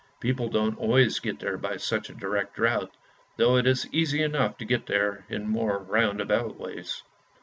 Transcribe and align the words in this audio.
People 0.19 0.49
don't 0.49 0.79
always 0.79 1.19
get 1.19 1.37
there 1.39 1.59
by 1.59 1.77
such 1.77 2.09
a 2.09 2.15
direct 2.15 2.57
route, 2.57 2.91
though 3.37 3.55
it 3.57 3.67
is 3.67 3.87
easy 3.93 4.23
enough 4.23 4.57
to 4.57 4.65
get 4.65 4.87
there 4.87 5.27
in 5.29 5.47
more 5.47 5.77
roundabout 5.77 6.57
ways. 6.59 7.03